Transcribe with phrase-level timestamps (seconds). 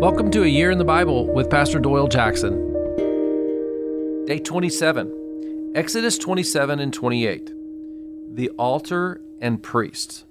[0.00, 2.72] Welcome to A Year in the Bible with Pastor Doyle Jackson.
[4.24, 7.52] Day 27, Exodus 27 and 28.
[8.34, 10.24] The altar and priests.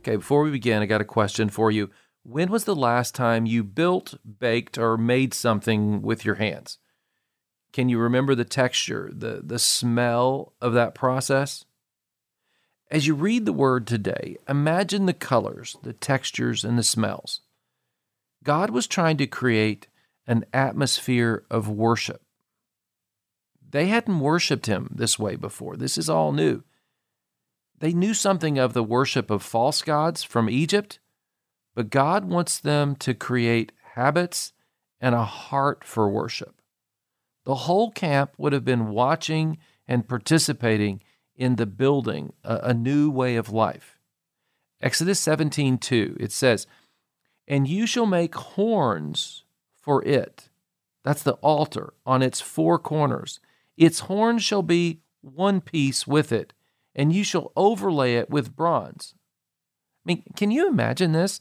[0.00, 1.88] Okay, before we begin, I got a question for you.
[2.24, 6.76] When was the last time you built, baked, or made something with your hands?
[7.72, 11.64] Can you remember the texture, the, the smell of that process?
[12.90, 17.40] As you read the word today, imagine the colors, the textures, and the smells.
[18.42, 19.88] God was trying to create
[20.26, 22.22] an atmosphere of worship.
[23.68, 25.76] They hadn't worshiped him this way before.
[25.76, 26.62] This is all new.
[27.78, 31.00] They knew something of the worship of false gods from Egypt,
[31.74, 34.52] but God wants them to create habits
[35.00, 36.60] and a heart for worship.
[37.44, 41.02] The whole camp would have been watching and participating
[41.34, 43.98] in the building a, new way of life.
[44.80, 46.66] Exodus 17 2, it says,
[47.46, 49.44] and you shall make horns
[49.80, 50.48] for it.
[51.04, 53.40] That's the altar on its four corners.
[53.76, 56.52] Its horns shall be one piece with it,
[56.94, 59.14] and you shall overlay it with bronze.
[60.04, 61.40] I mean, can you imagine this?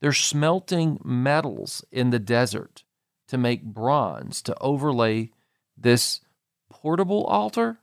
[0.00, 2.84] They're smelting metals in the desert
[3.28, 5.30] to make bronze to overlay
[5.76, 6.20] this
[6.70, 7.78] portable altar.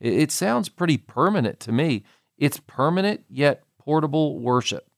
[0.00, 2.04] It sounds pretty permanent to me.
[2.36, 4.88] It's permanent yet portable worship.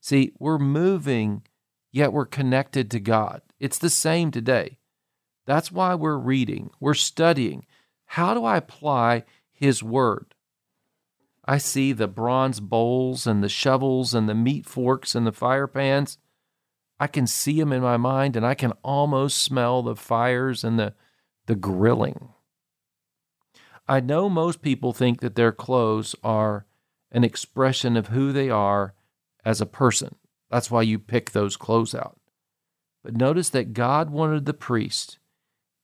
[0.00, 1.42] See, we're moving,
[1.90, 3.42] yet we're connected to God.
[3.58, 4.78] It's the same today.
[5.46, 7.64] That's why we're reading, we're studying.
[8.06, 10.34] How do I apply His Word?
[11.44, 15.66] I see the bronze bowls and the shovels and the meat forks and the fire
[15.66, 16.18] pans.
[17.00, 20.78] I can see them in my mind and I can almost smell the fires and
[20.78, 20.92] the,
[21.46, 22.28] the grilling.
[23.88, 26.66] I know most people think that their clothes are
[27.10, 28.92] an expression of who they are
[29.44, 30.14] as a person.
[30.50, 32.18] That's why you pick those clothes out.
[33.02, 35.18] But notice that God wanted the priest,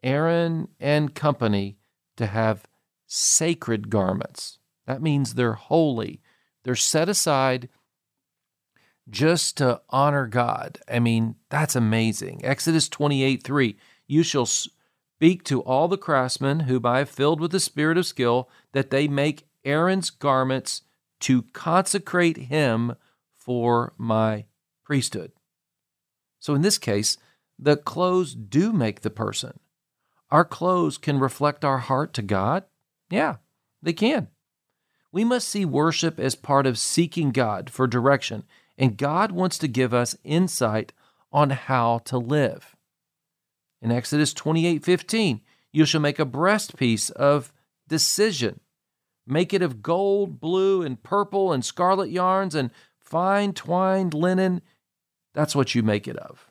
[0.03, 1.78] Aaron and company,
[2.16, 2.66] to have
[3.06, 4.59] sacred garments.
[4.87, 6.20] That means they're holy,
[6.65, 7.69] they're set aside
[9.09, 10.81] just to honor God.
[10.88, 12.41] I mean, that's amazing.
[12.44, 13.76] Exodus 28 3
[14.06, 18.06] You shall speak to all the craftsmen whom I have filled with the spirit of
[18.06, 20.82] skill, that they make Aaron's garments
[21.21, 22.94] to consecrate him
[23.44, 24.47] for my
[24.84, 25.32] priesthood.
[26.41, 27.19] So in this case,
[27.59, 29.60] the clothes do make the person.
[30.31, 32.65] Our clothes can reflect our heart to God.
[33.10, 33.37] Yeah,
[33.83, 34.28] they can.
[35.12, 38.44] We must see worship as part of seeking God for direction,
[38.77, 40.93] and God wants to give us insight
[41.31, 42.75] on how to live.
[43.81, 45.41] In Exodus 28 15,
[45.72, 47.53] you shall make a breastpiece of
[47.87, 48.60] decision.
[49.27, 52.71] Make it of gold, blue, and purple, and scarlet yarns, and
[53.04, 54.62] fine twined linen,
[55.34, 56.50] that's what you make it of.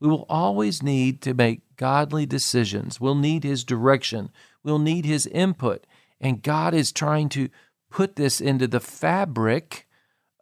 [0.00, 3.00] We will always need to make godly decisions.
[3.00, 4.30] We'll need His direction.
[4.64, 5.86] We'll need His input.
[6.20, 7.50] And God is trying to
[7.90, 9.86] put this into the fabric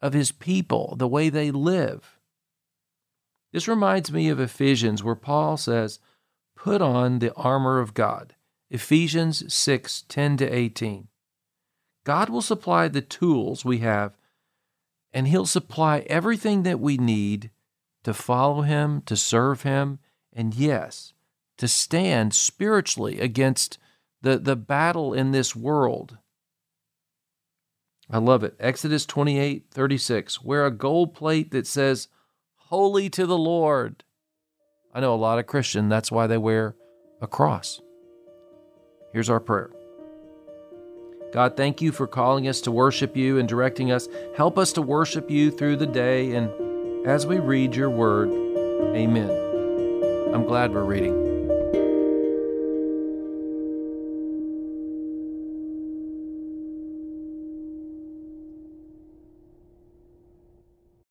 [0.00, 2.19] of His people, the way they live.
[3.53, 5.99] This reminds me of Ephesians, where Paul says,
[6.55, 8.34] Put on the armor of God.
[8.70, 11.09] Ephesians 6 10 to 18.
[12.05, 14.18] God will supply the tools we have
[15.12, 17.50] and He'll supply everything that we need
[18.04, 19.98] to follow Him, to serve Him,
[20.32, 21.12] and yes,
[21.56, 23.78] to stand spiritually against
[24.22, 26.19] the, the battle in this world.
[28.10, 28.54] I love it.
[28.58, 30.42] Exodus 28 36.
[30.42, 32.08] Wear a gold plate that says,
[32.56, 34.04] Holy to the Lord.
[34.94, 36.75] I know a lot of Christians, that's why they wear
[37.20, 37.80] a cross.
[39.12, 39.70] Here's our prayer
[41.33, 44.09] God, thank you for calling us to worship you and directing us.
[44.34, 46.50] Help us to worship you through the day and
[47.06, 48.31] as we read your word.
[48.97, 49.31] Amen.
[50.34, 51.28] I'm glad we're reading.